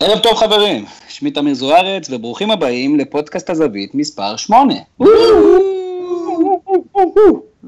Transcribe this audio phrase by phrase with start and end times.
[0.00, 4.74] ערב טוב חברים, שמי תמיר זוארץ וברוכים הבאים לפודקאסט הזווית מספר 8.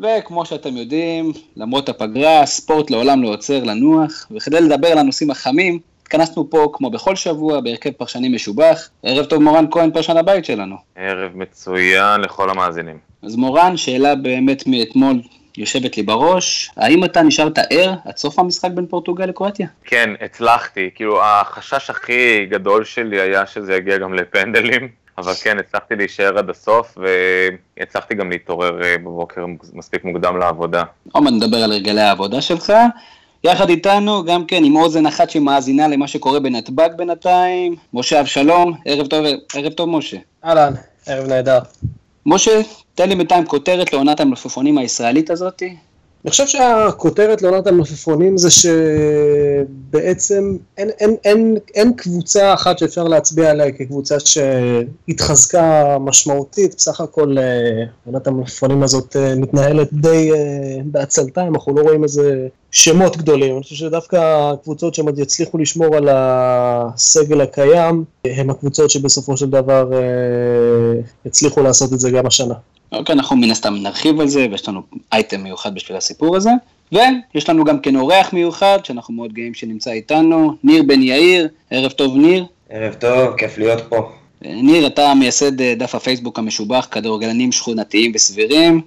[0.02, 5.78] וכמו שאתם יודעים, למרות הפגרה, ספורט לעולם לא עוצר לנוח, וכדי לדבר על הנושאים החמים,
[6.02, 8.88] התכנסנו פה כמו בכל שבוע בהרכב פרשנים משובח.
[9.02, 10.76] ערב טוב מורן כהן, פרשן הבית שלנו.
[10.96, 12.98] ערב מצוין לכל המאזינים.
[13.22, 15.20] אז מורן, שאלה באמת מאתמול
[15.58, 19.66] יושבת לי בראש, האם אתה נשארת ער עד סוף המשחק בין פורטוגל לקרואטיה?
[19.84, 20.90] כן, הצלחתי.
[20.94, 26.50] כאילו, החשש הכי גדול שלי היה שזה יגיע גם לפנדלים, אבל כן, הצלחתי להישאר עד
[26.50, 26.98] הסוף,
[27.78, 30.82] והצלחתי גם להתעורר אה, בבוקר מספיק מוקדם לעבודה.
[31.12, 32.72] עוד מעט נדבר על הרגלי העבודה שלך.
[33.44, 39.06] יחד איתנו, גם כן עם אוזן אחת שמאזינה למה שקורה בנתב"ג בינתיים, משה אבשלום, ערב
[39.06, 40.16] טוב, ערב טוב משה.
[40.44, 40.72] אהלן,
[41.06, 41.58] ערב נהדר.
[42.26, 42.60] משה,
[42.98, 45.76] תן לי בינתיים כותרת לעונת המלפפונים הישראלית הזאתי.
[46.24, 53.50] אני חושב שהכותרת לעונת המלפפונים זה שבעצם אין, אין, אין, אין קבוצה אחת שאפשר להצביע
[53.50, 60.36] עליה כקבוצה שהתחזקה משמעותית, בסך הכל אה, עונת המלפפונים הזאת אה, מתנהלת די אה,
[60.84, 66.08] בעצלתיים, אנחנו לא רואים איזה שמות גדולים, אני חושב שדווקא הקבוצות שעוד יצליחו לשמור על
[66.10, 69.90] הסגל הקיים, הם הקבוצות שבסופו של דבר
[71.24, 72.54] יצליחו לעשות את זה גם השנה.
[72.92, 76.50] אוקיי, אנחנו מן הסתם נרחיב על זה, ויש לנו אייטם מיוחד בשביל הסיפור הזה.
[76.92, 81.90] ויש לנו גם כן אורח מיוחד, שאנחנו מאוד גאים שנמצא איתנו, ניר בן יאיר, ערב
[81.90, 82.44] טוב ניר.
[82.70, 84.12] ערב טוב, כיף להיות פה.
[84.42, 88.80] ניר, אתה מייסד אה, דף הפייסבוק המשובח, כדורגלנים שכונתיים וסבירים,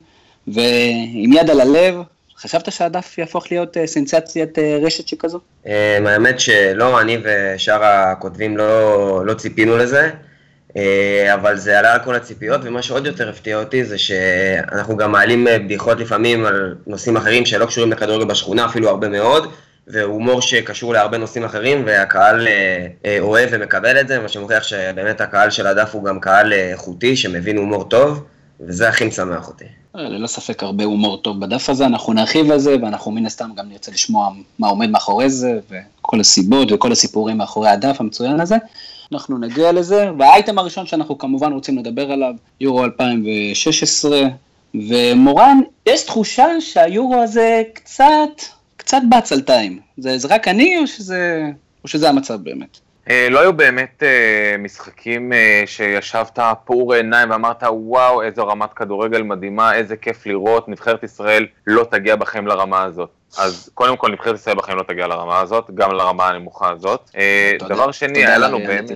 [0.47, 1.95] ועם יד על הלב,
[2.37, 5.39] חשבת שהדף יהפוך להיות אה, סנסציית אה, רשת שכזו?
[5.65, 10.09] האמת שלא, אני ושאר הכותבים לא, לא ציפינו לזה.
[10.77, 15.11] אה, אבל זה עלה על כל הציפיות, ומה שעוד יותר הפתיע אותי זה שאנחנו גם
[15.11, 19.51] מעלים אה, בדיחות לפעמים על נושאים אחרים שלא קשורים לכדורגל בשכונה, אפילו הרבה מאוד,
[19.87, 22.47] והומור שקשור להרבה נושאים אחרים, והקהל
[23.05, 27.15] אה, אוהב ומקבל את זה, מה שמוכיח שבאמת הקהל של הדף הוא גם קהל איכותי,
[27.15, 28.23] שמבין הומור טוב,
[28.59, 29.65] וזה הכי משמח אותי.
[29.95, 33.69] ללא ספק הרבה הומור טוב בדף הזה, אנחנו נרחיב על זה, ואנחנו מן הסתם גם
[33.69, 34.29] נרצה לשמוע
[34.59, 38.55] מה עומד מאחורי זה, וכל הסיבות וכל הסיפורים מאחורי הדף המצוין הזה.
[39.11, 44.21] אנחנו נגיע לזה, והאייטם הראשון שאנחנו כמובן רוצים לדבר עליו, יורו 2016,
[44.73, 48.41] ומורן, יש תחושה שהיורו הזה קצת,
[48.77, 49.79] קצת בעצלתיים.
[49.97, 51.49] זה, זה רק אני או שזה,
[51.83, 52.79] או שזה המצב באמת?
[53.09, 59.21] אה, לא היו באמת אה, משחקים אה, שישבת פעור עיניים ואמרת וואו איזו רמת כדורגל
[59.21, 63.09] מדהימה, איזה כיף לראות, נבחרת ישראל לא תגיע בכם לרמה הזאת.
[63.37, 67.09] אז קודם כל נבחרת ישראל בחיים לא תגיע לרמה הזאת, גם לרמה הנמוכה הזאת.
[67.59, 68.91] דבר שני, היה לנו באמת...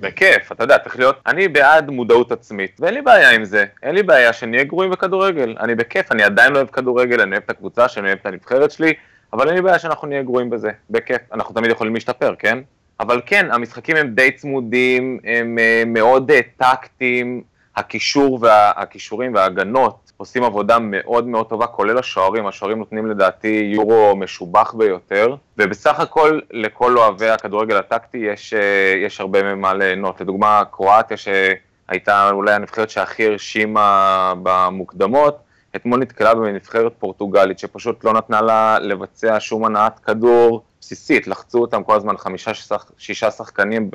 [0.00, 1.16] בכיף, אתה יודע, צריך להיות...
[1.26, 3.64] אני בעד מודעות עצמית, ואין לי בעיה עם זה.
[3.82, 5.56] אין לי בעיה שנהיה גרועים בכדורגל.
[5.60, 8.70] אני בכיף, אני עדיין לא אוהב כדורגל, אני אוהב את הקבוצה שאני אוהב את הנבחרת
[8.70, 8.92] שלי,
[9.32, 10.70] אבל אין לי בעיה שאנחנו נהיה גרועים בזה.
[10.90, 11.20] בכיף.
[11.32, 12.58] אנחנו תמיד יכולים להשתפר, כן?
[13.02, 17.42] אבל כן, המשחקים הם די צמודים, הם uh, מאוד uh, טקטיים,
[17.76, 24.74] הקישור והכישורים וההגנות עושים עבודה מאוד מאוד טובה, כולל השוערים, השוערים נותנים לדעתי יורו משובח
[24.74, 30.20] ביותר, ובסך הכל לכל אוהבי הכדורגל הטקטי יש, uh, יש הרבה ממה ליהנות.
[30.20, 35.38] לדוגמה, קרואטיה שהייתה אולי הנבחרת שהכי הרשימה במוקדמות,
[35.76, 41.82] אתמול נתקלה בנבחרת פורטוגלית שפשוט לא נתנה לה לבצע שום הנעת כדור, בסיסית, לחצו אותם
[41.82, 42.50] כל הזמן חמישה,
[42.98, 43.90] שישה שחקנים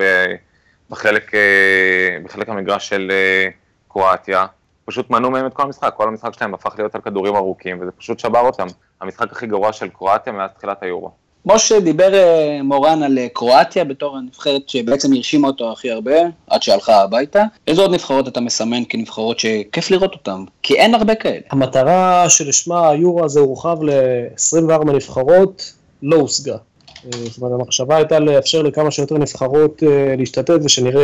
[0.90, 3.48] בחלק, אה, בחלק המגרש של אה,
[3.88, 4.46] קרואטיה,
[4.84, 7.90] פשוט מנעו מהם את כל המשחק, כל המשחק שלהם הפך להיות על כדורים ארוכים, וזה
[7.90, 8.66] פשוט שבר אותם.
[9.00, 11.10] המשחק הכי גרוע של קרואטיה מאז תחילת היורו.
[11.46, 16.16] משה דיבר אה, מורן על קרואטיה בתור הנבחרת שבעצם הרשימה אותו הכי הרבה,
[16.46, 17.44] עד שהלכה הביתה.
[17.66, 20.44] איזה עוד נבחרות אתה מסמן כנבחרות שכיף לראות אותן?
[20.62, 21.40] כי אין הרבה כאלה.
[21.50, 25.72] המטרה שלשמה היורו הזה הורחב ל-24 נבחרות
[26.02, 26.56] לא הושגה.
[27.04, 31.02] זאת אומרת, המחשבה הייתה לאפשר לכמה שיותר נבחרות אה, להשתתף ושנראה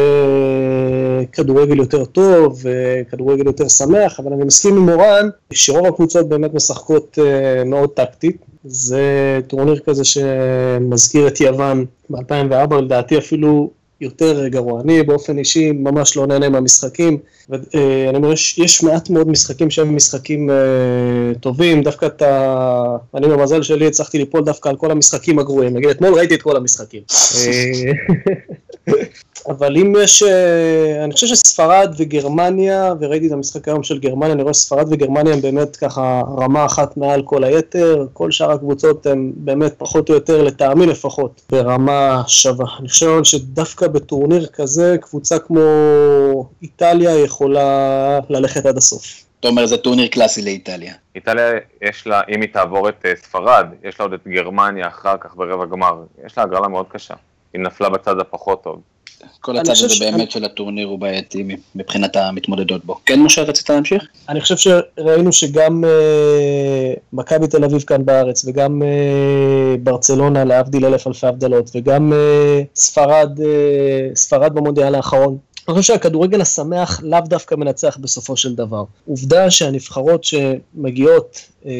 [1.33, 7.19] כדורגל יותר טוב וכדורגל יותר שמח, אבל אני מסכים עם מורן שרוב הקבוצות באמת משחקות
[7.23, 8.37] אה, מאוד טקטית.
[8.65, 13.71] זה טורניר כזה שמזכיר את יוון ב-2004, לדעתי אפילו
[14.05, 14.81] יותר גרוע.
[14.81, 17.19] אני באופן אישי ממש לא נהנה מהמשחקים,
[17.49, 22.97] ואני אומר, יש, יש מעט מאוד משחקים שהם משחקים uh, טובים, דווקא את ה...
[23.15, 26.57] אני במזל שלי הצלחתי ליפול דווקא על כל המשחקים הגרועים, נגיד אתמול ראיתי את כל
[26.57, 27.03] המשחקים.
[29.49, 34.43] אבל אם יש, אה, אני חושב שספרד וגרמניה, וראיתי את המשחק היום של גרמניה, אני
[34.43, 39.33] רואה שספרד וגרמניה הם באמת ככה רמה אחת מעל כל היתר, כל שאר הקבוצות הן
[39.37, 42.67] באמת פחות או יותר, לטעמי לפחות, ברמה שווה.
[42.81, 45.61] אני חושב שדווקא בטורניר כזה, קבוצה כמו
[46.63, 49.25] איטליה יכולה ללכת עד הסוף.
[49.41, 50.95] אתה אומר זה טורניר קלאסי לאיטליה.
[51.15, 51.53] איטליה
[51.83, 55.37] יש לה, אם היא תעבור את אה, ספרד, יש לה עוד את גרמניה אחר כך
[55.37, 57.15] ברבע גמר, יש לה הגרלה מאוד קשה.
[57.53, 58.81] היא נפלה בצד הפחות טוב.
[59.41, 63.01] כל הצד הזה ש- באמת של הטורניר הוא בעייתי מבחינת המתמודדות בו.
[63.07, 64.05] כן, משה, רצית להמשיך?
[64.29, 65.91] אני חושב שראינו שגם אה,
[67.13, 68.89] מכבי תל אביב כאן בארץ, וגם אה,
[69.83, 73.47] ברצלונה, להבדיל אלף אלפי הבדלות, וגם אה, ספרד, אה,
[74.15, 75.37] ספרד במונדיאל האחרון.
[75.69, 78.85] אני חושב שהכדורגל השמח לאו דווקא מנצח בסופו של דבר.
[79.07, 81.73] עובדה שהנבחרות שמגיעות, אה,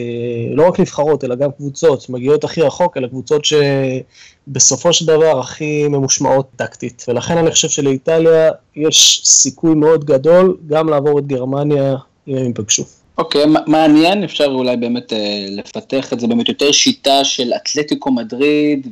[0.55, 5.89] לא רק נבחרות, אלא גם קבוצות, מגיעות הכי רחוק, אלה קבוצות שבסופו של דבר הכי
[5.89, 7.05] ממושמעות טקטית.
[7.09, 11.97] ולכן אני חושב שלאיטליה יש סיכוי מאוד גדול גם לעבור את גרמניה
[12.29, 12.85] אם הם ייפגשו.
[13.19, 15.19] אוקיי, מ- מעניין, אפשר אולי באמת אה,
[15.51, 18.87] לפתח את זה באמת יותר שיטה של אתלטיקו מדריד,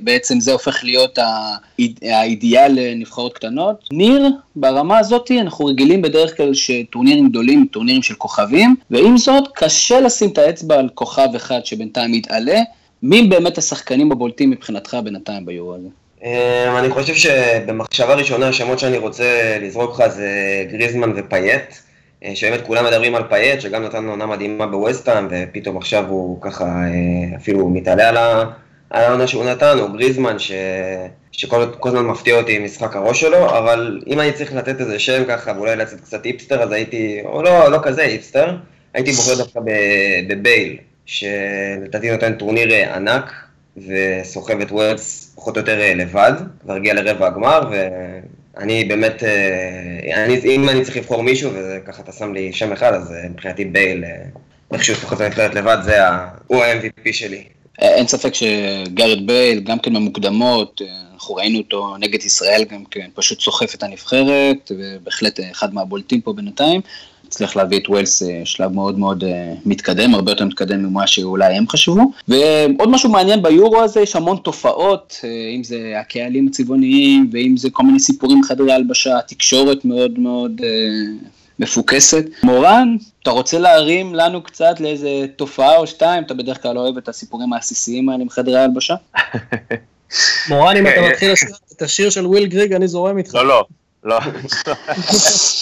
[0.00, 3.76] ובעצם זה הופך להיות האיד- האידיאל לנבחרות קטנות.
[3.92, 4.26] ניר,
[4.56, 10.30] ברמה הזאת אנחנו רגילים בדרך כלל שטורנירים גדולים, טורנירים של כוכבים, ועם זאת קשה לשים
[10.30, 12.60] את האצבע על כוכב אחד שבינתיים יתעלה.
[13.02, 15.88] מי באמת השחקנים הבולטים מבחינתך בינתיים ביורו הזה?
[16.24, 16.30] אמ,
[16.78, 20.30] אני חושב שבמחשבה ראשונה, השמות שאני רוצה לזרוק לך זה
[20.72, 21.62] גריזמן ופייט.
[22.24, 26.40] אה, שבאמת כולם מדברים על פייט, שגם נתן לו עונה מדהימה בווסטהאם, ופתאום עכשיו הוא
[26.40, 28.16] ככה אה, אפילו מתעלה על
[28.90, 30.52] העונה שהוא נתן, או גריזמן, ש...
[31.32, 34.98] שכל כל הזמן מפתיע אותי עם משחק הראש שלו, אבל אם אני צריך לתת איזה
[34.98, 38.56] שם ככה, ואולי לצאת קצת היפסטר, אז הייתי, או לא, לא כזה היפסטר,
[38.94, 39.60] הייתי בוחר דווקא
[40.28, 40.76] בבייל,
[41.06, 43.32] שלדעתי נותן טורניר אה, ענק,
[43.76, 47.70] וסוחב את ווילס פחות או יותר לבד, כבר הגיע לרבע הגמר,
[48.56, 52.94] ואני באמת, אה, אני, אם אני צריך לבחור מישהו, וככה אתה שם לי שם אחד,
[52.94, 54.10] אז אה, מבחינתי בייל, אה,
[54.72, 56.28] איכשהו סוחב את הנבחרת לבד, זה ה...
[56.46, 57.44] הוא ה-MVP שלי.
[57.78, 60.80] אין ספק שגארד בייל, גם כן במוקדמות,
[61.14, 66.32] אנחנו ראינו אותו נגד ישראל גם כן, פשוט סוחף את הנבחרת, ובהחלט אחד מהבולטים פה
[66.32, 66.80] בינתיים.
[67.26, 71.54] הצליח להביא את ווילס אה, שלב מאוד מאוד אה, מתקדם, הרבה יותר מתקדם ממה שאולי
[71.54, 72.12] הם חשבו.
[72.28, 77.68] ועוד משהו מעניין ביורו הזה, יש המון תופעות, אה, אם זה הקהלים הצבעוניים, ואם זה
[77.72, 80.60] כל מיני סיפורים בחדרי הלבשה, תקשורת מאוד מאוד
[81.58, 82.24] מפוקסת.
[82.42, 86.22] מורן, אתה רוצה להרים לנו קצת לאיזה תופעה או שתיים?
[86.22, 88.94] אתה בדרך כלל אוהב את הסיפורים העסיסיים האלה מחדרי הלבשה?
[90.48, 93.34] מורן, אם אתה מתחיל לשיר את השיר של וויל גריג, אני זורם איתך.
[93.34, 93.66] לא, לא,
[94.04, 94.18] לא.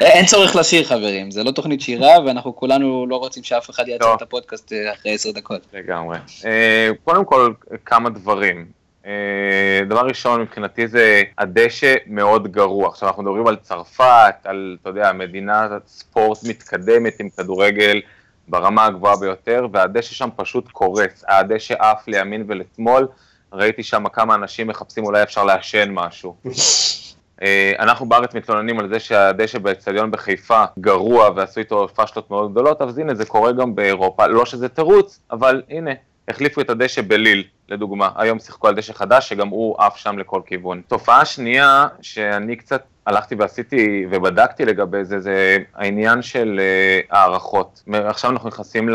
[0.00, 4.08] אין צורך לשיר חברים, זה לא תוכנית שירה ואנחנו כולנו לא רוצים שאף אחד יעצור
[4.08, 4.14] לא.
[4.14, 5.60] את הפודקאסט אה, אחרי עשר דקות.
[5.72, 6.18] לגמרי.
[6.44, 7.52] אה, קודם כל,
[7.84, 8.66] כמה דברים.
[9.06, 12.88] אה, דבר ראשון, מבחינתי זה הדשא מאוד גרוע.
[12.88, 18.00] עכשיו, אנחנו מדברים על צרפת, על, אתה יודע, מדינת ספורט מתקדמת עם כדורגל
[18.48, 21.24] ברמה הגבוהה ביותר, והדשא שם פשוט קורס.
[21.28, 23.06] הדשא עף לימין ולשמאל,
[23.52, 26.36] ראיתי שם כמה אנשים מחפשים אולי אפשר לעשן משהו.
[27.42, 32.82] אה, אנחנו בארץ מתלוננים על זה שהדשא באצטדיון בחיפה גרוע ועשו איתו פשלות מאוד גדולות,
[32.82, 35.90] אז הנה זה קורה גם באירופה, לא שזה תירוץ, אבל הנה,
[36.28, 40.40] החליפו את הדשא בליל, לדוגמה, היום שיחקו על דשא חדש שגם הוא עף שם לכל
[40.46, 40.82] כיוון.
[40.88, 47.82] תופעה שנייה שאני קצת הלכתי ועשיתי ובדקתי לגבי זה, זה העניין של אה, הערכות.
[47.92, 48.88] עכשיו אנחנו נכנסים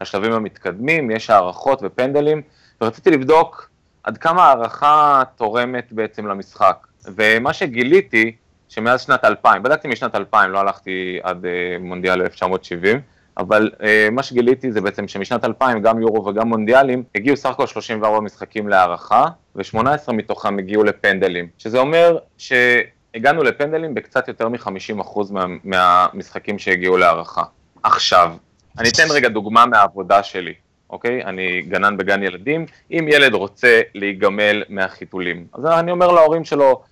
[0.00, 2.42] לשלבים המתקדמים, יש הערכות ופנדלים,
[2.80, 3.70] ורציתי לבדוק
[4.02, 6.86] עד כמה הערכה תורמת בעצם למשחק.
[7.06, 8.32] ומה שגיליתי,
[8.68, 13.00] שמאז שנת 2000, בדקתי משנת 2000, לא הלכתי עד אה, מונדיאל 1970,
[13.38, 17.66] אבל אה, מה שגיליתי זה בעצם שמשנת 2000, גם יורו וגם מונדיאלים, הגיעו סך הכל
[17.66, 19.26] 34 משחקים להערכה,
[19.56, 27.42] ו-18 מתוכם הגיעו לפנדלים, שזה אומר שהגענו לפנדלים בקצת יותר מ-50% מה, מהמשחקים שהגיעו להערכה.
[27.82, 28.32] עכשיו,
[28.78, 30.54] אני אתן רגע דוגמה מהעבודה שלי.
[30.92, 31.24] אוקיי?
[31.24, 36.82] אני גנן בגן ילדים, אם ילד רוצה להיגמל מהחיתולים, אז אני אומר להורים שלו,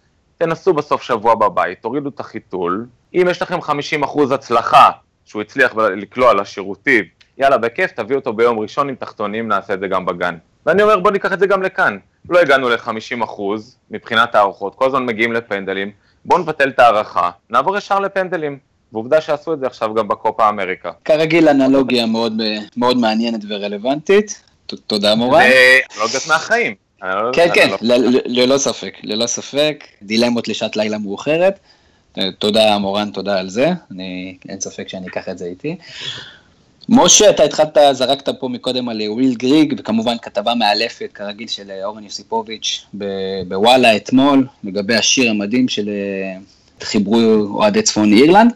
[0.41, 4.91] תנסו בסוף שבוע בבית, תורידו את החיתול, אם יש לכם 50% הצלחה
[5.25, 7.05] שהוא הצליח לקלוע לשירותים,
[7.39, 10.37] יאללה, בכיף, תביאו אותו ביום ראשון עם תחתונים, נעשה את זה גם בגן.
[10.67, 11.99] ואני אומר, בוא ניקח את זה גם לכאן.
[12.29, 13.41] לא הגענו ל-50%
[13.91, 15.91] מבחינת הערכות, כל הזמן מגיעים לפנדלים,
[16.25, 18.59] בואו נבטל את ההערכה, נעבור ישר לפנדלים.
[18.93, 20.91] ועובדה שעשו את זה עכשיו גם בקופה אמריקה.
[21.05, 22.43] כרגיל אנלוגיה מאוד,
[22.77, 25.43] מאוד מעניינת ורלוונטית, תודה מורן.
[25.43, 26.75] זה אנלוגיות מהחיים.
[27.33, 31.59] כן, כן, לא- ללא ספק, ללא ספק, דילמות לשעת לילה מאוחרת.
[32.19, 35.77] אה, תודה מורן, תודה על זה, אני, אין ספק שאני אקח את זה איתי.
[36.89, 41.85] משה, אתה התחלת, זרקת פה מקודם על וויל גריג, וכמובן כתבה מאלפת, כרגיל, של אה,
[41.85, 42.87] אורן יוסיפוביץ'
[43.49, 46.39] בוואלה אתמול, לגבי השיר המדהים של אה,
[46.83, 47.21] חיברו
[47.51, 48.53] אוהדי צפון אירלנד,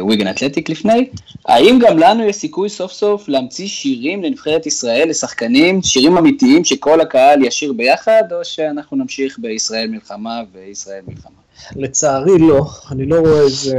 [0.00, 1.08] וויגן אתלטיק לפני.
[1.46, 7.00] האם גם לנו יש סיכוי סוף סוף להמציא שירים לנבחרת ישראל, לשחקנים, שירים אמיתיים שכל
[7.00, 11.45] הקהל ישיר ביחד, או שאנחנו נמשיך בישראל מלחמה וישראל מלחמה?
[11.76, 13.78] לצערי לא, אני לא רואה את זה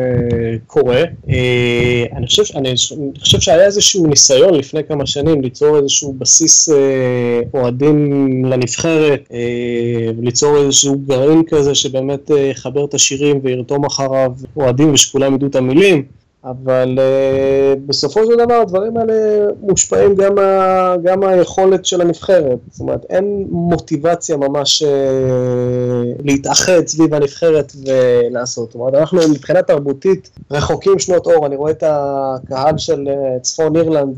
[0.68, 1.04] קורה.
[1.30, 6.70] אה, אני חושב, אני, אני חושב שהיה איזשהו ניסיון לפני כמה שנים ליצור איזשהו בסיס
[6.70, 14.94] אה, אוהדים לנבחרת, אה, ליצור איזשהו גרעין כזה שבאמת יחבר את השירים וירתום אחריו אוהדים
[14.94, 16.04] ושכולם ידעו את המילים.
[16.50, 19.14] אבל uh, בסופו של דבר הדברים האלה
[19.62, 27.14] מושפעים גם, מה, גם מהיכולת של הנבחרת, זאת אומרת אין מוטיבציה ממש uh, להתאחד סביב
[27.14, 33.08] הנבחרת ולעשות, זאת אומרת אנחנו מבחינה תרבותית רחוקים שנות אור, אני רואה את הקהל של
[33.08, 34.18] uh, צפון אירלנד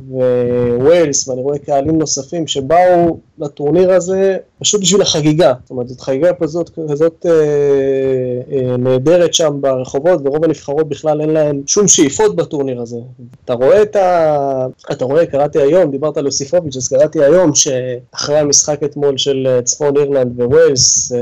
[0.80, 6.34] וויילס ואני רואה קהלים נוספים שבאו לטורניר הזה פשוט בשביל החגיגה, זאת אומרת זאת חגיגה
[6.34, 7.31] כזאת, כזאת אה,
[8.51, 12.98] אה, נהדרת שם ברחובות ורוב הנבחרות בכלל אין להם שום שאיפות בטורניר הזה.
[13.46, 14.65] אתה רואה את ה...
[14.91, 19.62] אתה רואה, קראתי היום, דיברת על יוסיפוביץ', אז קראתי היום שאחרי המשחק אתמול של אה,
[19.62, 21.19] צפון אירלנד וווילס, אה,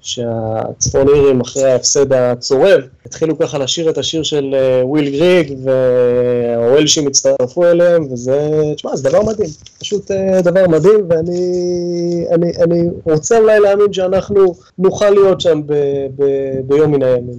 [0.00, 7.06] שהצפון אירים אחרי ההפסד הצורב, התחילו ככה לשיר את השיר של אה, וויל גריג והוולשים
[7.06, 9.50] הצטרפו אליהם וזה, תשמע, זה דבר מדהים,
[9.80, 15.72] פשוט אה, דבר מדהים ואני אני, אני רוצה אולי להאמין שאנחנו נוכל להיות שם ב,
[16.16, 16.24] ב,
[16.66, 17.38] ביום מן הימים.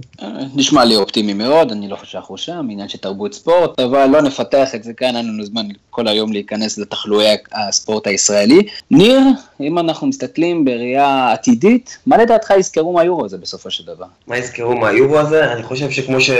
[0.54, 4.22] נשמע לי אופטימי מאוד, אני לא חושב שאנחנו שם, עניין של תרבות ספורט, אבל לא
[4.22, 8.62] נפתח את זה כאן, אין לנו זמן כל היום להיכנס לתחלואי הספורט הישראלי.
[8.90, 9.20] ניר,
[9.60, 14.06] אם אנחנו מסתכלים בראייה עתידית, מה לדעתך יזכרו מהיורו הזה בסופו של דבר?
[14.26, 15.52] מה יזכרו מהיורו הזה?
[15.52, 16.30] אני חושב שכמו ש...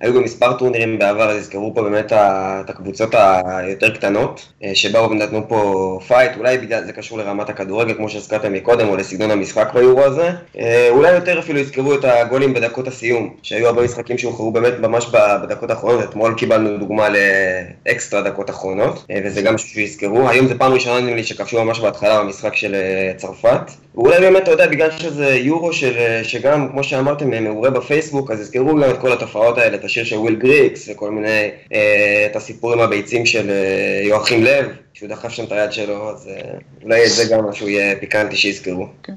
[0.00, 3.14] היו גם מספר טורנירים בעבר, אז הזכרו פה באמת את הקבוצות
[3.44, 8.52] היותר קטנות, אה, שבאו ונתנו פה fight, אולי בגלל זה קשור לרמת הכדורגל, כמו שהזכרתם
[8.52, 10.30] מקודם, או לסגנון המשחק ביורו הזה.
[10.58, 15.06] אה, אולי יותר אפילו יזכרו את הגולים בדקות הסיום, שהיו הרבה משחקים שהוכרעו באמת ממש
[15.42, 17.08] בדקות האחרונות, אתמול קיבלנו דוגמה
[17.86, 20.28] לאקסטרה דקות אחרונות, אה, וזה גם משהו שיזכרו.
[20.28, 22.76] היום זה פעם ראשונה נראה לי שכבשו ממש בהתחלה במשחק של
[23.16, 23.70] צרפת.
[23.98, 28.76] ואולי באמת, אתה יודע, בגלל שזה יורו של, שגם, כמו שאמרתם, מעורה בפייסבוק, אז יזכרו
[28.76, 32.72] גם את כל התופעות האלה, את השיר של וויל גריג, וכל מיני, אה, את הסיפור
[32.72, 36.50] עם הביצים של אה, יואכים לב, שהוא דחף שם את היד שלו, אז אה,
[36.82, 38.86] אולי זה גם משהו יהיה פיקנטי שיזכרו.
[39.02, 39.12] כן,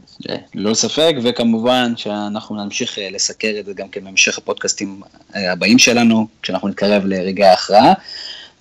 [0.56, 5.02] ללא ספק, וכמובן שאנחנו נמשיך אה, לסקר את זה גם כן בהמשך הפודקאסטים
[5.36, 7.94] אה, הבאים שלנו, כשאנחנו נתקרב לרגעי ההכרעה.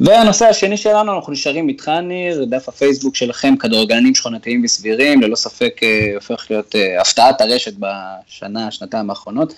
[0.00, 5.80] והנושא השני שלנו, אנחנו נשארים איתך ניר, דף הפייסבוק שלכם, כדורגלנים שכונתיים וסבירים, ללא ספק
[5.83, 9.54] אה, הופך להיות אה, הפתעת הרשת בשנה, שנתיים האחרונות.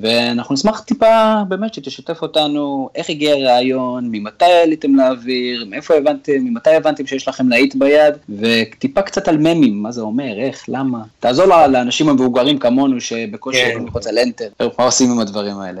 [0.00, 6.70] ואנחנו נשמח טיפה באמת שתשתף אותנו, איך הגיע הרעיון, ממתי עליתם לאוויר, מאיפה הבנתם, ממתי
[6.70, 11.02] הבנתם שיש לכם להיט ביד, וטיפה קצת על ממים, מה זה אומר, איך, למה.
[11.20, 13.68] תעזור לאנשים המבוגרים כמונו שבקושי כן.
[13.68, 15.80] יכולים ללחוץ על אנטר, מה עושים עם הדברים האלה.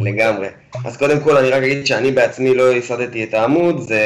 [0.00, 0.48] לגמרי.
[0.84, 4.00] אז קודם כל אני רק אגיד שאני בעצמי לא ייסדתי את העמוד, זה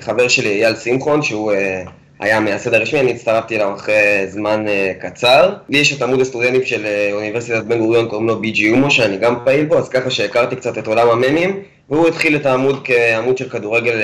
[0.00, 1.84] חבר שלי אייל שמחון, שהוא אה,
[2.22, 5.54] היה מהסד הרשמי, אני הצטרפתי אליו אחרי זמן uh, קצר.
[5.68, 9.16] לי יש את עמוד הסטודנטים של uh, אוניברסיטת בן גוריון, קוראים לו ביג'י הומו, שאני
[9.16, 13.38] גם פעיל בו, אז ככה שהכרתי קצת את עולם הממים, והוא התחיל את העמוד כעמוד
[13.38, 14.00] של כדורגל,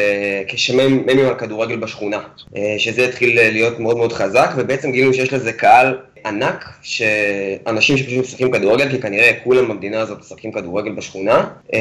[0.48, 2.18] כשממים על כדורגל בשכונה,
[2.78, 8.52] שזה התחיל להיות מאוד מאוד חזק, ובעצם גילינו שיש לזה קהל ענק, שאנשים שפשוט משחקים
[8.52, 11.74] כדורגל, כי כנראה כולם במדינה הזאת משחקים כדורגל בשכונה, uh,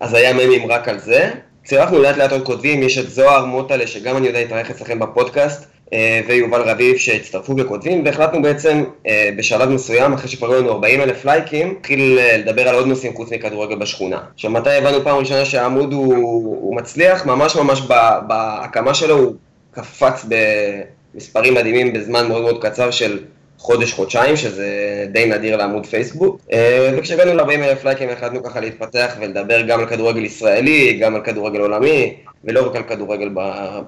[0.00, 1.30] אז היה ממים רק על זה.
[1.64, 5.66] צירפנו לאט לאט עוד כותבים, יש את זוהר מוטלה, שגם אני יודע להתארח אצלכם בפודקאסט,
[5.92, 11.00] אה, ויובל רביב שהצטרפו וכותבים, והחלטנו בעצם אה, בשלב מסוים, אחרי שכבר היו לנו 40
[11.00, 14.18] אלף לייקים, התחיל אה, לדבר על עוד נושאים חוץ מכדורגל בשכונה.
[14.34, 16.14] עכשיו, מתי הבנו פעם ראשונה שהעמוד הוא,
[16.60, 17.26] הוא מצליח?
[17.26, 17.82] ממש ממש
[18.26, 19.34] בהקמה שלו הוא
[19.70, 20.26] קפץ
[21.14, 23.18] במספרים מדהימים בזמן מאוד מאוד קצר של
[23.60, 24.66] חודש-חודשיים, שזה
[25.12, 26.40] די נדיר לעמוד פייסבוק.
[26.52, 31.20] אה, וכשהגענו ל-40 אלף לייקים החלטנו ככה להתפתח ולדבר גם על כדורגל ישראלי, גם על
[31.20, 32.14] כדורגל עולמי,
[32.44, 33.28] ולא רק על כדורגל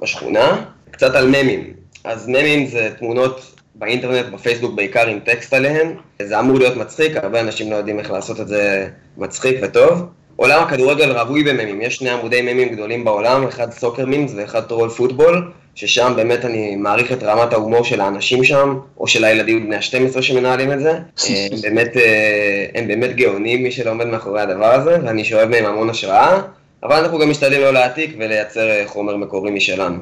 [0.01, 0.65] בשכונה.
[0.91, 1.73] קצת על ממים.
[2.05, 5.95] אז ממים זה תמונות באינטרנט, בפייסבוק בעיקר עם טקסט עליהן.
[6.23, 10.07] זה אמור להיות מצחיק, הרבה אנשים לא יודעים איך לעשות את זה מצחיק וטוב.
[10.37, 14.89] עולם הכדורגל רווי בממים, יש שני עמודי ממים גדולים בעולם, אחד סוקר ממס ואחד טרול
[14.89, 15.53] פוטבול.
[15.75, 20.23] ששם באמת אני מעריך את רמת ההומור של האנשים שם, או של הילדים בני ה-12
[20.23, 20.93] שמנהלים את זה.
[20.93, 25.65] הם באמת, אה, הם באמת גאונים, מי שלא עומד מאחורי הדבר הזה, ואני שואב מהם
[25.65, 26.41] המון השראה,
[26.83, 29.99] אבל אנחנו גם משתדלים לא להעתיק ולייצר אה, חומר מקורי משלנו.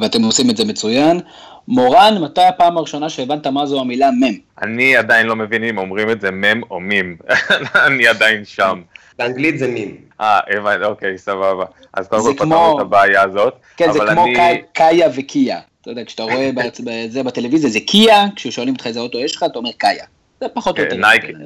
[0.00, 1.20] ואתם עושים את זה מצוין.
[1.68, 4.34] מורן, מתי הפעם הראשונה שהבנת מה זו המילה מם?
[4.62, 7.16] אני עדיין לא מבין אם אומרים את זה מם או מים.
[7.86, 8.80] אני עדיין שם.
[9.18, 9.96] באנגלית זה מים.
[10.20, 11.64] אה, הבנתי, אוקיי, סבבה.
[11.94, 13.54] אז קודם כל פתרנו את הבעיה הזאת.
[13.76, 14.24] כן, זה כמו
[14.72, 15.60] קאיה וקיה.
[15.82, 16.50] אתה יודע, כשאתה רואה
[17.08, 20.04] זה בטלוויזיה, זה קיה, כששואלים אותך איזה אוטו יש לך, אתה אומר קאיה.
[20.40, 20.96] זה פחות או יותר.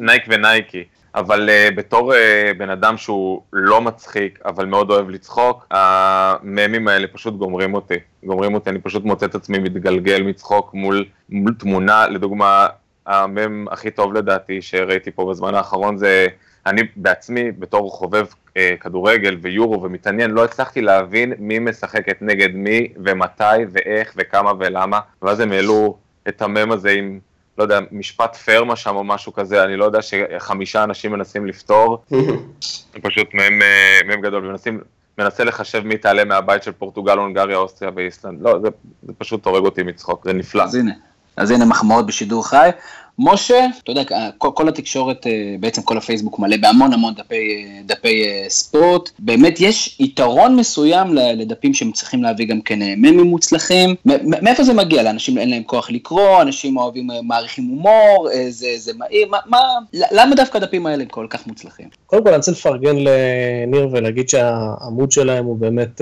[0.01, 0.85] נייק ונייקי.
[1.15, 2.17] אבל uh, בתור uh,
[2.59, 7.95] בן אדם שהוא לא מצחיק, אבל מאוד אוהב לצחוק, הממים האלה פשוט גומרים אותי.
[8.25, 12.67] גומרים אותי, אני פשוט מוצא את עצמי מתגלגל מצחוק מול, מול תמונה, לדוגמה,
[13.07, 16.27] המם הכי טוב לדעתי שראיתי פה בזמן האחרון זה,
[16.67, 22.89] אני בעצמי בתור חובב אה, כדורגל ויורו ומתעניין, לא הצלחתי להבין מי משחקת נגד מי
[23.05, 25.97] ומתי ואיך וכמה ולמה, ואז הם העלו
[26.29, 27.19] את המם הזה עם,
[27.59, 32.05] לא יודע, משפט פרמה שם או משהו כזה, אני לא יודע שחמישה אנשים מנסים לפתור,
[32.11, 34.81] זה פשוט מם, אה, מם גדול, ומנסים
[35.19, 38.43] מנסה לחשב מי תעלה מהבית של פורטוגל, הונגריה, אוסטריה ואיסלנד.
[38.43, 38.69] לא, זה,
[39.03, 40.63] זה פשוט הורג אותי מצחוק, זה נפלא.
[40.63, 40.93] אז הנה,
[41.37, 42.71] אז הנה מחמאות בשידור חי.
[43.19, 44.03] משה, אתה יודע,
[44.39, 49.11] כל, כל התקשורת, אה, בעצם כל הפייסבוק מלא בהמון המון דפי, אה, דפי אה, ספורט.
[49.19, 53.95] באמת יש יתרון מסוים לדפים שהם צריכים להביא גם כן ממים מוצלחים.
[54.25, 55.03] מאיפה זה מגיע?
[55.03, 59.59] לאנשים אין להם כוח לקרוא, אנשים אוהבים, מעריכים הומור, זה, זה מהיר, מה, מה,
[59.93, 61.89] למה דווקא הדפים האלה כל כך מוצלחים?
[62.07, 66.01] קודם כל אני רוצה לפרגן לניר ולהגיד שהעמוד שלהם הוא באמת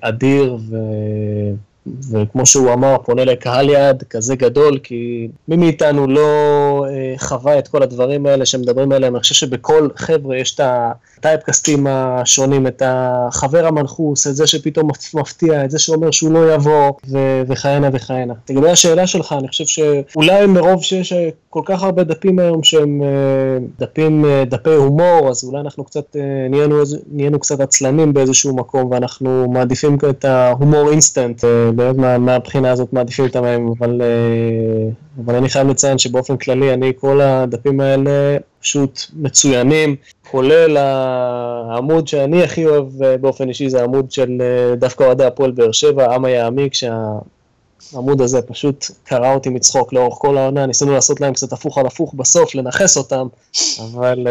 [0.00, 0.76] אדיר ו...
[2.10, 7.68] וכמו שהוא אמר, פונה לקהל יעד כזה גדול, כי מי מאיתנו לא אה, חווה את
[7.68, 13.66] כל הדברים האלה שמדברים עליהם, אני חושב שבכל חבר'ה יש את הטייפקסטים השונים, את החבר
[13.66, 18.34] המנחוס, את זה שפתאום מפתיע, את זה שאומר שהוא לא יבוא, ו- וכהנה וכהנה.
[18.50, 21.12] לגבי השאלה שלך, אני חושב שאולי מרוב שיש
[21.54, 26.16] כל כך הרבה דפים היום שהם אה, דפים, אה, דפי הומור, אז אולי אנחנו קצת,
[26.16, 26.82] אה, נהיינו,
[27.12, 31.44] נהיינו קצת עצלנים באיזשהו מקום, ואנחנו מעדיפים את ההומור אינסטנט.
[31.74, 34.02] באמת מה, מהבחינה הזאת מעדיפים את המים, אבל,
[35.24, 39.96] אבל אני חייב לציין שבאופן כללי, אני, כל הדפים האלה פשוט מצוינים,
[40.30, 42.86] כולל העמוד שאני הכי אוהב
[43.20, 44.42] באופן אישי, זה העמוד של
[44.78, 46.74] דווקא אוהדי הפועל באר שבע, עם היעמיק,
[47.90, 51.86] שהעמוד הזה פשוט קרע אותי מצחוק לאורך כל העונה, ניסינו לעשות להם קצת הפוך על
[51.86, 53.26] הפוך בסוף, לנכס אותם,
[53.80, 54.26] אבל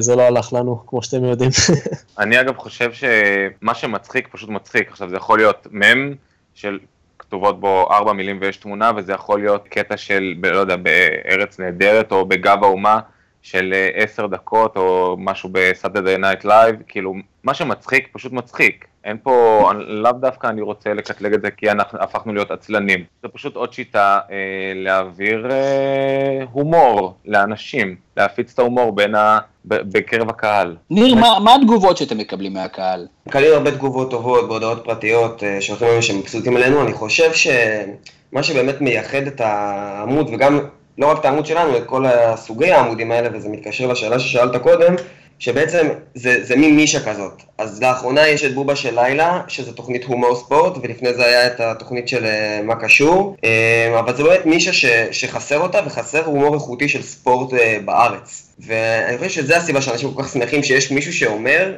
[0.00, 1.50] זה לא הלך לנו, כמו שאתם יודעים.
[2.18, 6.14] אני אגב חושב שמה שמצחיק פשוט מצחיק, עכשיו זה יכול להיות מם
[6.54, 6.78] של
[7.18, 12.12] כתובות בו ארבע מילים ויש תמונה, וזה יכול להיות קטע של, לא יודע, בארץ נהדרת
[12.12, 13.00] או בגב האומה
[13.42, 18.86] של אה, עשר דקות או משהו בסאטרדי נייט לייב, כאילו, מה שמצחיק פשוט מצחיק.
[19.04, 23.04] אין פה, לאו דווקא אני רוצה לקטלג את זה כי אנחנו הפכנו להיות עצלנים.
[23.22, 24.36] זה פשוט עוד שיטה אה,
[24.74, 29.38] להעביר אה, הומור לאנשים, להפיץ את ההומור בין ה...
[29.64, 30.76] בקרב הקהל.
[30.90, 33.06] ניר, מה, מה התגובות שאתם מקבלים מהקהל?
[33.26, 38.80] מקבלים הרבה תגובות טובות בהודעות פרטיות אה, שולחים לנו שמבסוטים עלינו, אני חושב שמה שבאמת
[38.80, 40.60] מייחד את העמוד, וגם
[40.98, 44.94] לא רק את העמוד שלנו, את כל הסוגי העמודים האלה, וזה מתקשר לשאלה ששאלת קודם,
[45.42, 47.42] שבעצם זה, זה מין נישה כזאת.
[47.58, 51.60] אז לאחרונה יש את בובה של לילה, שזה תוכנית הומור ספורט, ולפני זה היה את
[51.60, 56.54] התוכנית של אה, מה קשור, אה, אבל זה באמת נישה ש, שחסר אותה, וחסר הומור
[56.54, 58.54] איכותי של ספורט אה, בארץ.
[58.58, 61.74] ואני חושב שזו הסיבה שאנשים כל כך שמחים שיש מישהו שאומר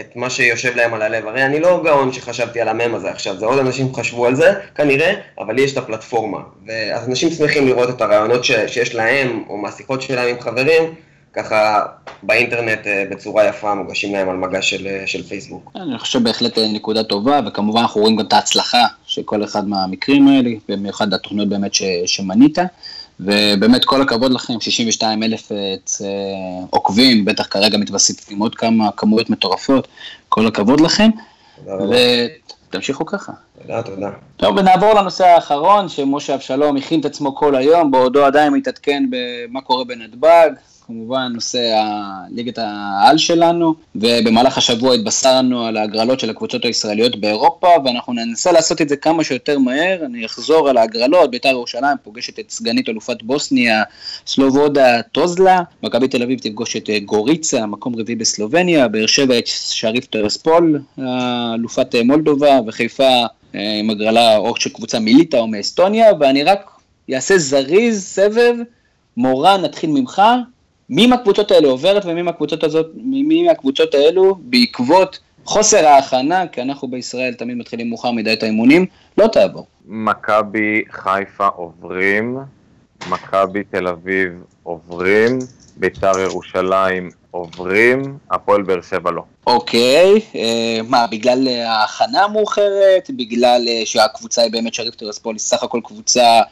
[0.00, 1.26] את מה שיושב להם על הלב.
[1.26, 4.52] הרי אני לא גאון שחשבתי על המם הזה עכשיו, זה עוד אנשים חשבו על זה,
[4.74, 6.40] כנראה, אבל לי יש את הפלטפורמה.
[6.66, 10.94] ואז אנשים שמחים לראות את הרעיונות ש, שיש להם, או מהשיחות שלהם עם חברים,
[11.34, 11.82] ככה
[12.22, 15.70] באינטרנט אה, בצורה יפה מוגשים להם על מגש של, אה, של פייסבוק.
[15.76, 19.68] אני חושב בהחלט אה, נקודה טובה, וכמובן אנחנו רואים גם את ההצלחה של כל אחד
[19.68, 22.58] מהמקרים האלה, במיוחד התוכניות באמת ש, שמנית,
[23.20, 25.52] ובאמת כל הכבוד לכם, 62 אלף
[26.70, 29.88] עוקבים, בטח כרגע מתווספים עוד כמה כמויות מטורפות,
[30.28, 31.10] כל הכבוד לכם.
[31.66, 33.32] ותמשיכו ככה.
[33.62, 34.10] תודה, תודה.
[34.36, 39.60] טוב, ונעבור לנושא האחרון, שמשה אבשלום הכין את עצמו כל היום, בעודו עדיין מתעדכן במה
[39.60, 40.50] קורה בנתב"ג,
[40.86, 41.84] כמובן נושא
[42.30, 48.82] ליגת העל שלנו, ובמהלך השבוע התבשרנו על ההגרלות של הקבוצות הישראליות באירופה, ואנחנו ננסה לעשות
[48.82, 53.22] את זה כמה שיותר מהר, אני אחזור על ההגרלות, בית"ר ירושלים פוגשת את סגנית אלופת
[53.22, 53.82] בוסניה,
[54.26, 60.06] סלובודה טוזלה, מכבי תל אביב תפגוש את גוריצה, מקום רביעי בסלובניה, באר שבע את שריף
[60.06, 60.80] טרספול,
[61.54, 66.70] אלופת מולדובה, וחיפה אה, עם הגרלה או של קבוצה מליטא או מאסטוניה, ואני רק
[67.14, 68.54] אעשה זריז סבב,
[69.16, 70.22] מורן, נתחיל ממך,
[70.88, 76.88] מי מהקבוצות האלה עוברת ומי מהקבוצות, הזאת, מי מהקבוצות האלו בעקבות חוסר ההכנה, כי אנחנו
[76.88, 78.86] בישראל תמיד מתחילים מאוחר מדי את האימונים,
[79.18, 79.66] לא תעבור.
[79.86, 82.38] מכבי חיפה עוברים,
[83.10, 85.38] מכבי תל אביב עוברים,
[85.76, 89.22] בית"ר ירושלים עוברים, הפועל באר שבע לא.
[89.46, 93.10] אוקיי, אה, מה, בגלל ההכנה המאוחרת?
[93.16, 96.42] בגלל אה, שהקבוצה היא באמת שריף טרספוליס, סך הכל קבוצה אה,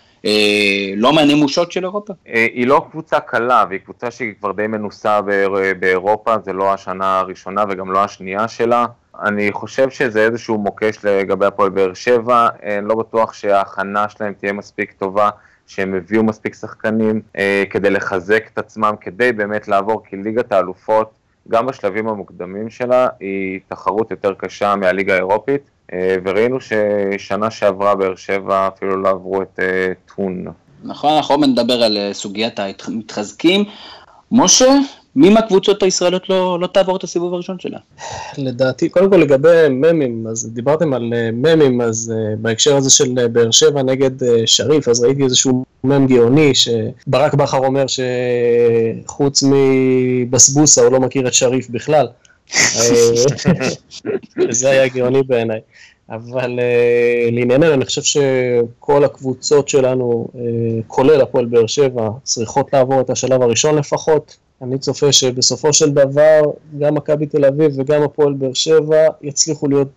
[0.97, 2.13] לא מהנמושות של אירופה?
[2.29, 6.73] אה, היא לא קבוצה קלה, והיא קבוצה שהיא כבר די מנוסה באיר, באירופה, זה לא
[6.73, 8.87] השנה הראשונה וגם לא השנייה שלה.
[9.23, 14.33] אני חושב שזה איזשהו מוקש לגבי הפועל באר שבע, אני אה, לא בטוח שההכנה שלהם
[14.33, 15.31] תהיה מספיק טובה.
[15.67, 21.11] שהם הביאו מספיק שחקנים אה, כדי לחזק את עצמם, כדי באמת לעבור, כי ליגת האלופות,
[21.49, 25.72] גם בשלבים המוקדמים שלה, היא תחרות יותר קשה מהליגה האירופית, אה,
[26.25, 30.45] וראינו ששנה שעברה באר שבע אפילו לא עברו את אה, טון.
[30.85, 33.65] נכון, אנחנו עוד נדבר על אה, סוגיית המתחזקים.
[34.33, 34.75] משה,
[35.17, 37.79] מי מהקבוצות הישראליות לא, לא תעבור את הסיבוב הראשון שלה?
[38.39, 43.29] לדעתי, קודם כל לגבי ממים, אז דיברתם על אה, ממים, אז uh, בהקשר הזה של
[43.29, 50.83] באר שבע נגד uh, שריף, אז ראיתי איזשהו מם גאוני, שברק בכר אומר שחוץ מבסבוסה
[50.83, 52.07] הוא לא מכיר את שריף בכלל.
[54.51, 55.61] זה היה גאוני בעיניי.
[56.11, 60.39] אבל uh, לענייננו, אני חושב שכל הקבוצות שלנו, uh,
[60.87, 64.37] כולל הפועל באר שבע, צריכות לעבור את השלב הראשון לפחות.
[64.63, 66.43] אני צופה שבסופו של דבר
[66.79, 69.89] גם מכבי תל אביב וגם הפועל באר שבע יצליחו להיות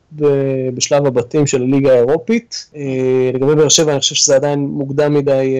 [0.74, 2.70] בשלב הבתים של הליגה האירופית.
[3.34, 5.58] לגבי באר שבע אני חושב שזה עדיין מוקדם מדי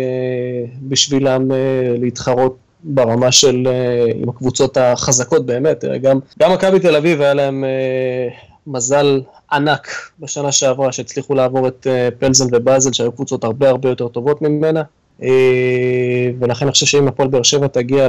[0.82, 1.52] בשבילם
[1.98, 7.64] להתחרות ברמה של, uh, עם הקבוצות החזקות באמת, גם, גם מכבי תל אביב היה להם
[7.64, 9.88] uh, מזל ענק
[10.20, 14.84] בשנה שעברה שהצליחו לעבור את אה, פלזן ובאזל שהיו קבוצות הרבה הרבה יותר טובות ממנה.
[15.24, 18.08] אה, ולכן אני חושב שאם הפועל באר שבע תגיע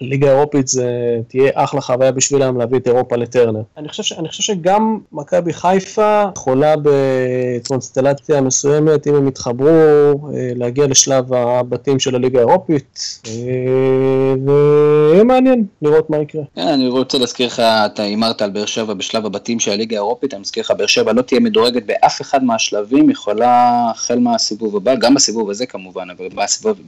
[0.00, 0.88] ליגה אירופית זה
[1.28, 3.62] תהיה אחלה חוויה בשבילם להביא את אירופה לטרנר.
[3.76, 10.52] אני חושב, ש, אני חושב שגם מכבי חיפה יכולה בקונסטלציה מסוימת, אם הם יתחברו, אה,
[10.54, 13.32] להגיע לשלב הבתים של הליגה האירופית, אה,
[14.46, 16.42] ויהיה מעניין לראות מה יקרה.
[16.54, 20.34] כן, אני רוצה להזכיר לך, אתה הימרת על באר שבע בשלב הבתים של הליגה האירופית,
[20.34, 24.94] אני מזכיר לך, באר שבע לא תהיה מדורגת באף אחד מהשלבים, יכולה החל מהסיבוב הבא,
[24.94, 26.28] גם בסיבוב הזה כמובן, אבל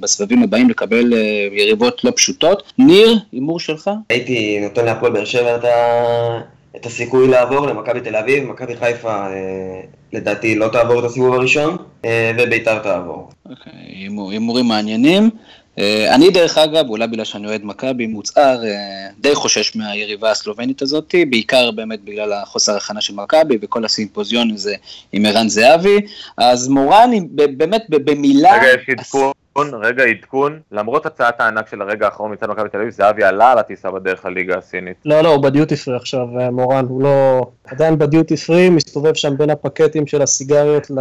[0.00, 2.62] בסבבים הבאים לקבל אה, יריבות לא פשוטות.
[2.78, 3.90] ניר, הימור שלך?
[4.10, 6.40] הייתי נותן להפועל באר שבע את, ה...
[6.76, 9.80] את הסיכוי לעבור למכבי תל אביב, מכבי חיפה אה,
[10.12, 13.30] לדעתי לא תעבור את הסיבוב הראשון, אה, וביתר תעבור.
[13.50, 13.72] אוקיי,
[14.30, 15.30] הימורים מעניינים.
[15.78, 18.62] אה, אני דרך אגב, אולי בגלל שאני אוהד מכבי מוצהר,
[19.18, 24.74] די חושש מהיריבה הסלובנית הזאת, בעיקר באמת בגלל החוסר הכנה של מכבי וכל הסימפוזיון הזה
[25.12, 25.96] עם ערן זהבי,
[26.36, 28.56] אז מורן, באמת במילה...
[28.56, 29.32] רגע, יש עדכון.
[29.82, 33.58] רגע עדכון, למרות הצעת הענק של הרגע האחרון מצד מכבי תל אביב, זהבי עלה על
[33.58, 34.96] הטיסה בדרך לליגה הסינית.
[35.04, 37.46] לא, לא, הוא בדיוטי פרי עכשיו, אה, מורן, הוא לא...
[37.64, 40.98] עדיין בדיוטי פרי, מסתובב שם בין הפקטים של הסיגריות ל...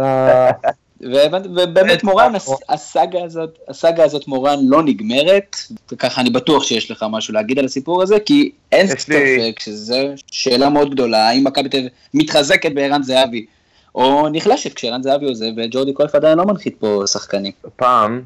[1.00, 2.32] ובאמת מורן,
[2.68, 5.56] הסאגה הזאת, הסאגה הזאת מורן לא נגמרת,
[5.92, 10.68] וככה אני בטוח שיש לך משהו להגיד על הסיפור הזה, כי אין ספק שזו שאלה
[10.68, 13.46] מאוד גדולה, האם מכבי תל אביב מתחזקת בערן זהבי,
[13.94, 17.52] או נחלשת כשערן זהבי עוזב וג'ורדי קרויף עדיין לא מנחית פה שחקנים.
[17.76, 18.22] פעם,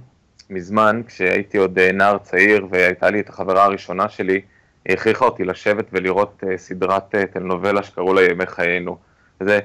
[0.51, 4.41] מזמן, כשהייתי עוד אה, נער צעיר והייתה לי את החברה הראשונה שלי,
[4.85, 8.99] היא הכריחה אותי לשבת ולראות uh, סדרת uh, טלנובלה שקראו לה ימי חיינו.
[9.41, 9.59] וזה,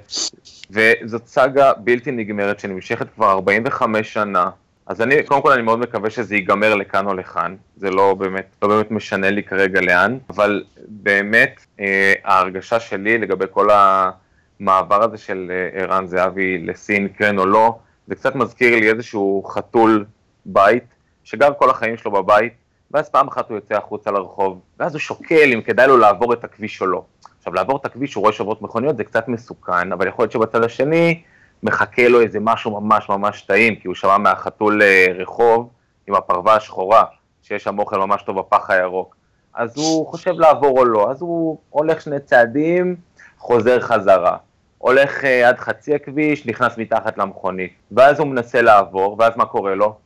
[0.71, 4.49] וזאת סאגה בלתי נגמרת שנמשכת כבר 45 שנה.
[4.87, 8.45] אז אני, קודם כל אני מאוד מקווה שזה ייגמר לכאן או לכאן, זה לא באמת,
[8.61, 15.17] לא באמת משנה לי כרגע לאן, אבל באמת אה, ההרגשה שלי לגבי כל המעבר הזה
[15.17, 20.05] של ערן זהבי לסין, כן או לא, זה קצת מזכיר לי איזשהו חתול
[20.45, 20.83] בית,
[21.23, 22.53] שגר כל החיים שלו בבית,
[22.91, 26.43] ואז פעם אחת הוא יוצא החוצה לרחוב, ואז הוא שוקל אם כדאי לו לעבור את
[26.43, 27.03] הכביש או לא.
[27.37, 30.63] עכשיו, לעבור את הכביש, הוא רואה שעוברות מכוניות, זה קצת מסוכן, אבל יכול להיות שבצד
[30.63, 31.21] השני
[31.63, 35.69] מחכה לו איזה משהו ממש ממש טעים, כי הוא שמע מהחתול אה, רחוב
[36.07, 37.03] עם הפרווה השחורה,
[37.41, 39.15] שיש שם אוכל ממש טוב בפח הירוק.
[39.53, 42.95] אז הוא חושב לעבור או לא, אז הוא הולך שני צעדים,
[43.37, 44.37] חוזר חזרה.
[44.77, 49.75] הולך uh, עד חצי הכביש, נכנס מתחת למכונית, ואז הוא מנסה לעבור, ואז מה קורה
[49.75, 49.97] לו?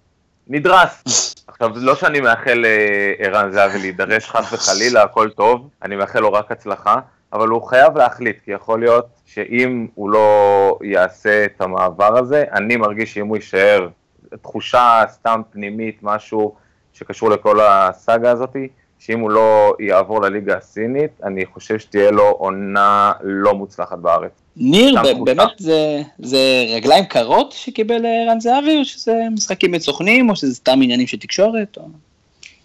[0.49, 1.03] נדרס.
[1.47, 2.65] עכשיו, לא שאני מאחל
[3.33, 6.99] אה, זהבי להידרש חס וחלילה, הכל טוב, אני מאחל לו רק הצלחה,
[7.33, 12.75] אבל הוא חייב להחליט, כי יכול להיות שאם הוא לא יעשה את המעבר הזה, אני
[12.75, 13.87] מרגיש שאם הוא יישאר,
[14.41, 16.55] תחושה סתם פנימית, משהו
[16.93, 18.67] שקשור לכל הסאגה הזאתי,
[18.99, 24.31] שאם הוא לא יעבור לליגה הסינית, אני חושב שתהיה לו עונה לא מוצלחת בארץ.
[24.57, 30.55] ניר, באמת זה, זה רגליים קרות שקיבל ערן זהבי, או שזה משחקים מצוכנים, או שזה
[30.55, 31.77] סתם עניינים של תקשורת?
[31.77, 31.83] או...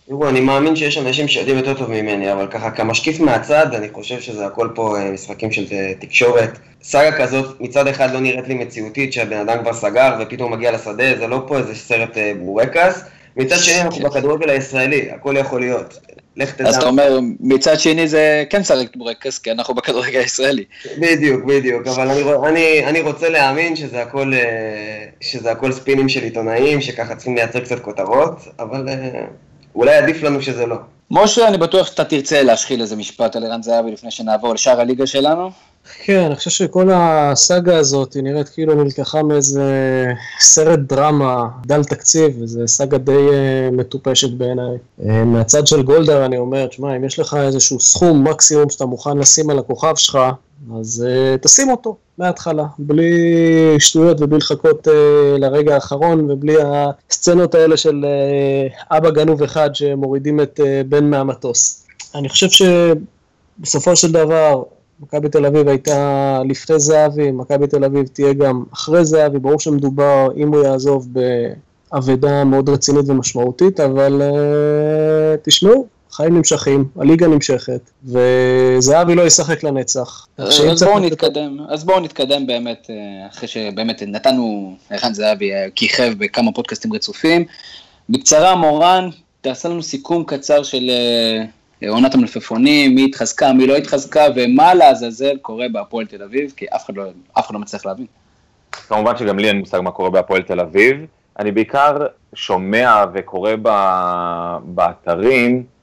[0.09, 4.21] תראו, אני מאמין שיש אנשים שיודעים יותר טוב ממני, אבל ככה כמשקיף מהצד, אני חושב
[4.21, 6.59] שזה הכל פה אה, משחקים של אה, תקשורת.
[6.83, 11.19] סאגה כזאת מצד אחד לא נראית לי מציאותית, שהבן אדם כבר סגר ופתאום מגיע לשדה,
[11.19, 13.05] זה לא פה איזה סרט אה, בורקס.
[13.37, 14.05] מצד שני אנחנו כן.
[14.05, 15.99] בכדורגל הישראלי, הכל יכול להיות.
[16.37, 16.69] לך תדע.
[16.69, 20.65] אז אתה אומר, מצד שני זה כן סרט בורקס, כי אנחנו בכדורגל הישראלי.
[20.99, 24.33] בדיוק, בדיוק, אבל אני, אני, אני רוצה להאמין שזה הכל,
[25.21, 28.89] שזה הכל ספינים של עיתונאים, שככה צריכים לייצר קצת כותרות, אבל
[29.75, 30.77] אולי עדיף לנו שזה לא.
[31.17, 35.07] משה, אני בטוח שאתה תרצה להשחיל איזה משפט על ערן זהבי לפני שנעבור לשאר הליגה
[35.07, 35.51] שלנו.
[36.05, 39.73] כן, אני חושב שכל הסאגה הזאת היא נראית כאילו נלקחה מאיזה
[40.39, 44.77] סרט דרמה דל תקציב, וזו סאגה די uh, מטופשת בעיניי.
[45.01, 49.19] Uh, מהצד של גולדהר אני אומר, תשמע, אם יש לך איזשהו סכום מקסימום שאתה מוכן
[49.19, 50.19] לשים על הכוכב שלך,
[50.81, 53.11] אז uh, תשים אותו מההתחלה, בלי
[53.79, 54.91] שטויות ובלי לחכות uh,
[55.39, 61.87] לרגע האחרון ובלי הסצנות האלה של uh, אבא גנוב אחד שמורידים את uh, בן מהמטוס.
[62.15, 62.67] אני חושב
[63.61, 64.63] שבסופו של דבר
[65.01, 70.29] מכבי תל אביב הייתה לפני זהבי, מכבי תל אביב תהיה גם אחרי זהבי, ברור שמדובר
[70.37, 71.09] אם הוא יעזוב
[71.93, 80.27] באבדה מאוד רצינית ומשמעותית, אבל uh, תשמעו, חיים נמשכים, הליגה נמשכת, וזהבי לא ישחק לנצח.
[80.39, 86.53] אז בואו נתקדם, אז בואו נתקדם באמת, אה, אחרי שבאמת נתנו, היכן זהבי כיכב בכמה
[86.53, 87.45] פודקאסטים רצופים.
[88.11, 89.09] בקצרה, מורן,
[89.41, 90.91] תעשה לנו סיכום קצר של
[91.83, 96.67] אה, עונת המלפפונים, מי התחזקה, מי לא התחזקה, ומה לעזאזל קורה בהפועל תל אביב, כי
[96.77, 97.05] אף אחד לא,
[97.39, 98.07] אף אחד לא מצליח להבין.
[98.73, 100.97] כמובן שגם לי אין מושג מה קורה בהפועל תל אביב.
[101.39, 103.51] אני בעיקר שומע וקורא
[104.65, 105.74] באתרים אה,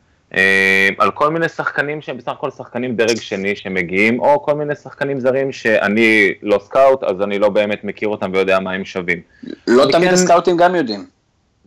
[0.97, 5.19] על כל מיני שחקנים שהם בסך הכל שחקנים דרג שני שמגיעים, או כל מיני שחקנים
[5.19, 9.21] זרים שאני לא סקאוט, אז אני לא באמת מכיר אותם ויודע מה הם שווים.
[9.67, 10.13] לא תמיד כן...
[10.13, 11.05] הסקאוטים גם יודעים.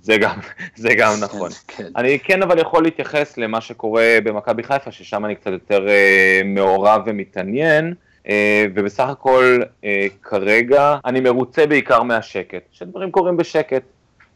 [0.05, 0.39] זה גם,
[0.77, 1.51] זה גם נכון.
[1.69, 1.85] כן.
[1.97, 7.03] אני כן אבל יכול להתייחס למה שקורה במכבי חיפה, ששם אני קצת יותר אה, מעורב
[7.07, 7.95] ומתעניין,
[8.29, 13.83] אה, ובסך הכל אה, כרגע אני מרוצה בעיקר מהשקט, שדברים קורים בשקט.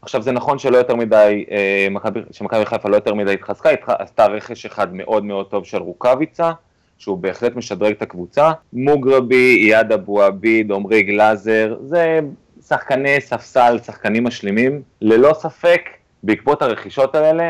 [0.01, 1.87] עכשיו זה נכון שלא יותר מדי, אה,
[2.31, 6.51] שמכבי חיפה לא יותר מדי התחזקה, עשתה רכש אחד מאוד מאוד טוב של רוקאביצה,
[6.97, 8.51] שהוא בהחלט משדרג את הקבוצה.
[8.73, 12.19] מוגרבי, אייד אבו עביד, עמרי גלאזר, זה
[12.67, 15.81] שחקני ספסל, שחקנים משלימים, ללא ספק,
[16.23, 17.49] בעקבות הרכישות האלה,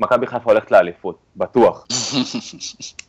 [0.00, 1.86] מכבי חיפה הולכת לאליפות, בטוח.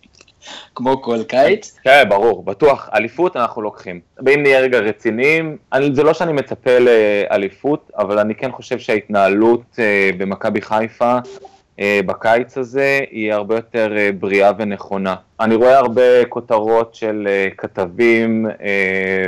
[0.75, 1.79] כמו כל קיץ.
[1.83, 3.99] כן, ברור, בטוח, אליפות אנחנו לוקחים.
[4.25, 5.57] ואם נהיה רגע רציניים,
[5.91, 9.79] זה לא שאני מצפה לאליפות, אבל אני כן חושב שההתנהלות uh,
[10.17, 15.15] במכבי חיפה uh, בקיץ הזה היא הרבה יותר uh, בריאה ונכונה.
[15.39, 18.45] אני רואה הרבה כותרות של כתבים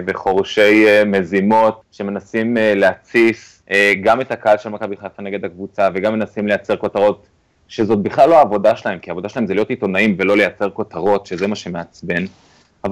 [0.07, 3.63] וחורשי מזימות שמנסים להתסיס
[4.01, 7.27] גם את הקהל של מכבי חיפה נגד הקבוצה וגם מנסים לייצר כותרות
[7.71, 11.47] שזאת בכלל לא העבודה שלהם, כי העבודה שלהם זה להיות עיתונאים ולא לייצר כותרות, שזה
[11.47, 12.25] מה שמעצבן.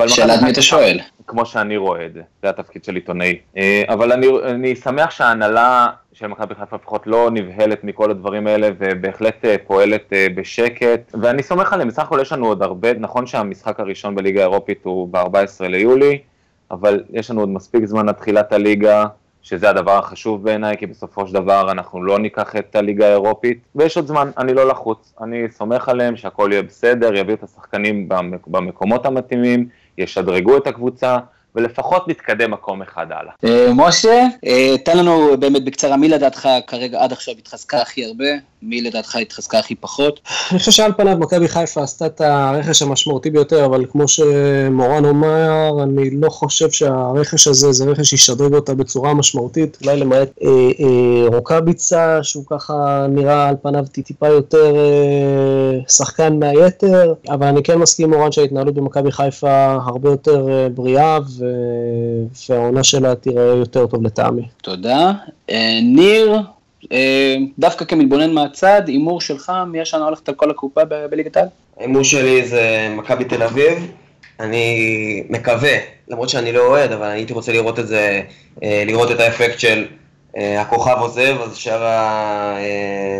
[0.07, 0.99] שאלת מי אתה שואל.
[1.27, 3.39] כמו שאני רואה את זה, זה התפקיד של עיתונאי.
[3.57, 8.69] אה, אבל אני, אני שמח שההנהלה של מכבי חיפה לפחות לא נבהלת מכל הדברים האלה,
[8.79, 13.27] ובהחלט אה, פועלת אה, בשקט, ואני סומך עליהם, בסך הכל יש לנו עוד הרבה, נכון
[13.27, 16.17] שהמשחק הראשון בליגה האירופית הוא ב-14 ליולי,
[16.71, 19.05] אבל יש לנו עוד מספיק זמן עד תחילת הליגה,
[19.49, 23.97] שזה הדבר החשוב בעיניי, כי בסופו של דבר אנחנו לא ניקח את הליגה האירופית, ויש
[23.97, 28.09] עוד זמן, אני לא לחוץ, אני סומך עליהם שהכל יהיה בסדר, יביאו את השחקנים
[28.47, 31.17] במקומות המתאימים, ישדרגו את הקבוצה,
[31.55, 33.31] ולפחות נתקדם מקום אחד הלאה.
[33.45, 38.25] אה, משה, אה, תן לנו באמת בקצרה, מי לדעתך כרגע עד עכשיו התחזקה הכי הרבה,
[38.61, 40.19] מי לדעתך התחזקה הכי פחות?
[40.51, 45.83] אני חושב שעל פניו מכבי חיפה עשתה את הרכש המשמעותי ביותר, אבל כמו שמורן אומר,
[45.83, 51.27] אני לא חושב שהרכש הזה זה רכש שישדרג אותה בצורה משמעותית, אולי למעט אה, אה,
[51.35, 58.13] רוקאביצה, שהוא ככה נראה על פניו טיפה יותר אה, שחקן מהיתר, אבל אני כן מסכים
[58.13, 61.19] עם מורן שההתנהלות במכבי חיפה הרבה יותר אה, בריאה,
[62.49, 64.47] והעונה שלה תראה יותר טוב לטעמי.
[64.61, 65.11] תודה.
[65.49, 66.39] אה, ניר,
[67.59, 71.47] דווקא כמתבונן מהצד, הימור שלך, מי השנה הולכת על כל הקופה בליגת העל?
[71.77, 73.91] ההימור שלי זה מכבי תל אביב.
[74.39, 78.21] אני מקווה, למרות שאני לא אוהד, אבל הייתי רוצה לראות את זה,
[78.63, 79.85] אה, לראות את האפקט של
[80.37, 81.81] הכוכב עוזב, אז שאר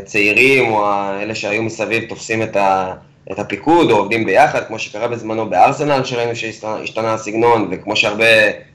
[0.02, 0.86] הצעירים או
[1.22, 2.93] אלה שהיו מסביב תופסים את ה...
[3.32, 8.26] את הפיקוד או עובדים ביחד, כמו שקרה בזמנו בארסנל, שראינו שהשתנה הסגנון, וכמו שהרבה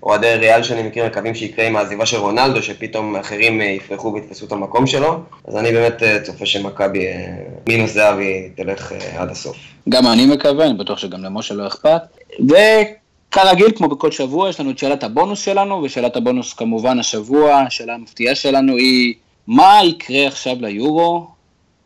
[0.03, 4.47] אוהדי ריאל שאני מכיר מקווים שיקרה עם העזיבה של רונלדו, שפתאום אחרים אה, יפרחו ויתפסו
[4.47, 5.21] את המקום שלו.
[5.49, 7.27] אז אני באמת אה, צופה שמכבי אה,
[7.67, 9.57] מינוס זהבי תלך עד הסוף.
[9.88, 12.03] גם אני מקווה, אני בטוח שגם למשה לא אכפת.
[12.40, 17.95] וכרגיל, כמו בכל שבוע, יש לנו את שאלת הבונוס שלנו, ושאלת הבונוס כמובן השבוע, השאלה
[17.95, 19.14] המפתיעה שלנו היא,
[19.47, 21.34] מה יקרה עכשיו ליורו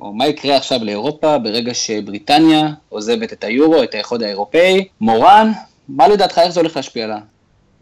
[0.00, 4.88] או מה יקרה עכשיו לאירופה ברגע שבריטניה עוזבת את היורו, את האיחוד האירופאי.
[5.00, 5.50] מורן,
[5.88, 7.18] מה לדעתך, איך זה הולך להשפיע עליה?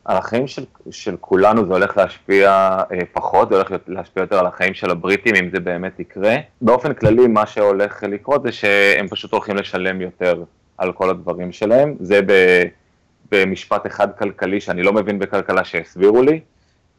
[0.04, 2.50] על החיים של, של כולנו זה הולך להשפיע
[2.92, 6.36] אה, פחות, זה הולך להשפיע יותר על החיים של הבריטים, אם זה באמת יקרה.
[6.60, 10.42] באופן כללי, מה שהולך לקרות זה שהם פשוט הולכים לשלם יותר
[10.78, 11.96] על כל הדברים שלהם.
[12.00, 12.62] זה ב,
[13.32, 16.40] במשפט אחד כלכלי שאני לא מבין בכלכלה שהסבירו לי.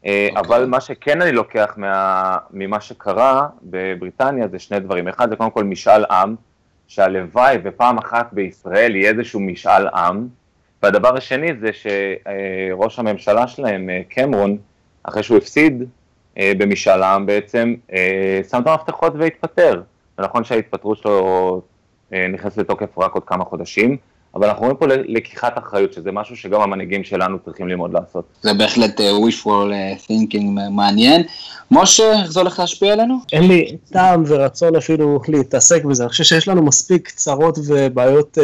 [0.02, 0.08] Okay.
[0.08, 0.42] אה, אוקיי.
[0.42, 5.08] אבל מה שכן אני לוקח מה, ממה שקרה בבריטניה זה שני דברים.
[5.08, 6.34] אחד זה קודם כל משאל עם,
[6.88, 10.28] שהלוואי ופעם אחת בישראל יהיה איזשהו משאל עם,
[10.82, 14.58] והדבר השני זה שראש הממשלה שלהם, אה, קמרון,
[15.02, 15.82] אחרי שהוא הפסיד
[16.38, 17.74] אה, במשאל עם בעצם,
[18.50, 19.82] שם את המפתחות והתפטר.
[20.18, 21.62] ונכון שההתפטרות שלו
[22.32, 23.96] נכנסת לתוקף רק עוד כמה חודשים,
[24.34, 28.24] אבל אנחנו רואים פה לקיחת אחריות, שזה משהו שגם המנהיגים שלנו צריכים ללמוד לעשות.
[28.42, 29.72] זה בהחלט uh, wishful
[30.06, 31.22] thinking מעניין.
[31.70, 33.18] משה, איך זה הולך להשפיע עלינו?
[33.32, 38.40] אין לי טעם ורצון אפילו להתעסק בזה, אני חושב שיש לנו מספיק צרות ובעיות uh,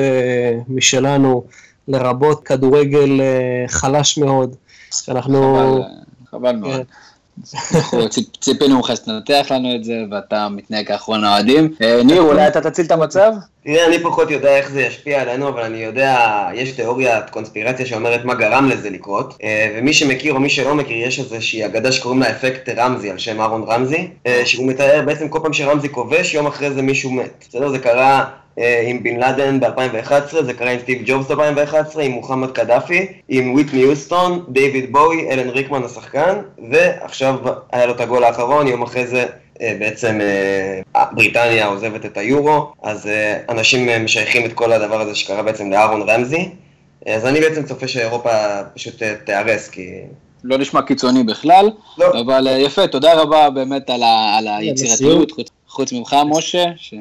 [0.69, 1.45] משלנו,
[1.89, 4.55] לרבות כדורגל uh, חלש מאוד,
[4.91, 5.57] שאנחנו...
[5.57, 5.83] חבל,
[6.31, 6.85] חבל מאוד.
[7.75, 8.09] אנחנו
[8.41, 11.75] ציפינו ממך שתנתח לנו את זה, ואתה מתנהג כאחרון האוהדים.
[11.83, 13.33] אה, ניר, אולי אתה תציל את המצב?
[13.65, 18.25] תראה, אני פחות יודע איך זה ישפיע עלינו, אבל אני יודע, יש תיאוריית קונספירציה שאומרת
[18.25, 22.21] מה גרם לזה לקרות, אה, ומי שמכיר או מי שלא מכיר, יש איזושהי אגדה שקוראים
[22.21, 26.35] לה אפקט רמזי, על שם אהרון רמזי, אה, שהוא מתאר בעצם כל פעם שרמזי כובש,
[26.35, 27.45] יום אחרי זה מישהו מת.
[27.49, 27.69] בסדר?
[27.69, 28.25] זה קרה
[28.57, 33.81] עם בן לאדן ב-2011, זה קרה עם סטיב ג'ובס ב-2011, עם מוחמד קדאפי, עם וויטני
[33.81, 36.39] יוסטון, דיוויד בואי, אלן ריקמן השחקן,
[36.71, 37.37] ועכשיו
[37.73, 39.27] היה לו את הגול האחרון, יום אחרי זה
[39.61, 43.09] אה, בעצם אה, בריטניה עוזבת את היורו, אז
[43.49, 46.49] אנשים משייכים את כל הדבר הזה שקרה בעצם לאהרון רמזי,
[47.07, 48.31] אז אני בעצם צופה שאירופה
[48.75, 49.91] פשוט תיהרס, כי...
[50.45, 52.21] לא נשמע קיצוני בכלל, לא.
[52.21, 56.65] אבל יפה, תודה רבה באמת על, ה, על היצירתיות, חוץ, חוץ ממך, משה.
[56.77, 56.95] ש...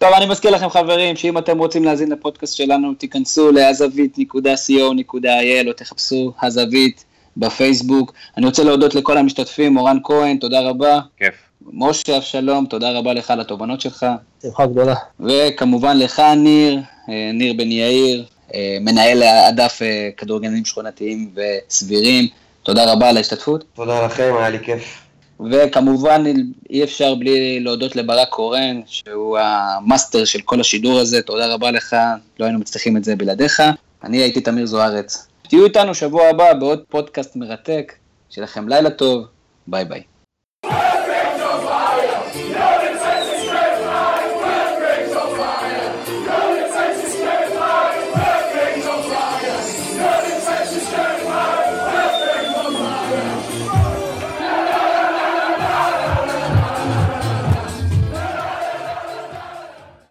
[0.00, 6.32] טוב, אני מזכיר לכם חברים, שאם אתם רוצים להאזין לפודקאסט שלנו, תיכנסו להזווית.co.il או תחפשו
[6.42, 7.04] הזווית
[7.36, 8.12] בפייסבוק.
[8.36, 11.00] אני רוצה להודות לכל המשתתפים, מורן כהן, תודה רבה.
[11.16, 11.34] כיף.
[11.72, 14.06] משה אבשלום, תודה רבה לך על התובנות שלך.
[14.42, 14.94] שמחה גדולה.
[15.20, 22.28] וכמובן לך, ניר, אה, ניר בן יאיר, אה, מנהל הדף אה, כדורגלנים שכונתיים וסבירים.
[22.62, 23.64] תודה רבה על ההשתתפות.
[23.74, 25.09] תודה לכם, היה לי כיף.
[25.50, 26.24] וכמובן
[26.70, 31.96] אי אפשר בלי להודות לברק קורן, שהוא המאסטר של כל השידור הזה, תודה רבה לך,
[32.40, 33.62] לא היינו מצליחים את זה בלעדיך.
[34.04, 35.26] אני הייתי תמיר זוארץ.
[35.42, 37.92] תהיו איתנו שבוע הבא בעוד פודקאסט מרתק,
[38.30, 39.24] שיהיה לכם לילה טוב,
[39.66, 40.02] ביי ביי.